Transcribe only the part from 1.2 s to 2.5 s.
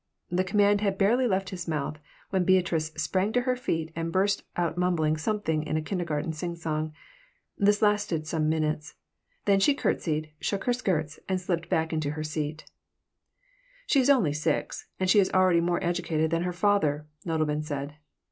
left his mouth when